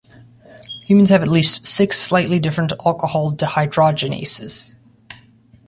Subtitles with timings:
[0.87, 4.73] Humans have at least six slightly different alcohol dehydrogenases.